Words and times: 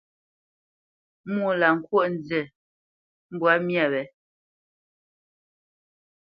Mwô 1.31 1.49
lâ 1.59 1.69
ŋkwóʼ 1.77 2.05
nzi 2.15 2.41
mbwǎ 3.33 3.51
myâ 3.65 3.83
wě. 3.91 4.01